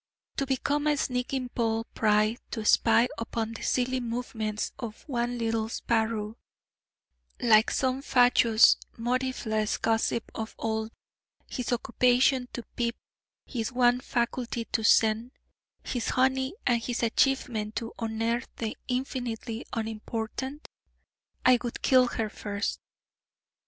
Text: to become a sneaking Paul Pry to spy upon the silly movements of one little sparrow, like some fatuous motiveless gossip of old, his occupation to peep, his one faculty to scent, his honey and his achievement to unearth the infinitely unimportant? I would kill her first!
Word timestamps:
to 0.35 0.47
become 0.47 0.87
a 0.87 0.97
sneaking 0.97 1.47
Paul 1.49 1.83
Pry 1.93 2.37
to 2.49 2.65
spy 2.65 3.07
upon 3.19 3.53
the 3.53 3.61
silly 3.61 3.99
movements 3.99 4.71
of 4.79 5.03
one 5.07 5.37
little 5.37 5.69
sparrow, 5.69 6.37
like 7.39 7.69
some 7.69 8.01
fatuous 8.01 8.77
motiveless 8.97 9.77
gossip 9.77 10.31
of 10.33 10.55
old, 10.57 10.89
his 11.45 11.71
occupation 11.71 12.47
to 12.51 12.63
peep, 12.75 12.95
his 13.45 13.71
one 13.71 13.99
faculty 13.99 14.65
to 14.65 14.83
scent, 14.83 15.33
his 15.83 16.09
honey 16.09 16.55
and 16.65 16.81
his 16.81 17.03
achievement 17.03 17.75
to 17.75 17.93
unearth 17.99 18.47
the 18.57 18.75
infinitely 18.87 19.67
unimportant? 19.73 20.67
I 21.45 21.59
would 21.61 21.83
kill 21.83 22.07
her 22.07 22.27
first! 22.31 22.79